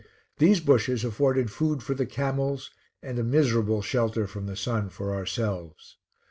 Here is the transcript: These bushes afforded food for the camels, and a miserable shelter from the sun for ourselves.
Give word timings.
These 0.39 0.61
bushes 0.61 1.05
afforded 1.05 1.51
food 1.51 1.83
for 1.83 1.93
the 1.93 2.07
camels, 2.07 2.71
and 3.03 3.19
a 3.19 3.23
miserable 3.23 3.83
shelter 3.83 4.25
from 4.25 4.47
the 4.47 4.55
sun 4.57 4.89
for 4.89 5.13
ourselves. 5.13 5.97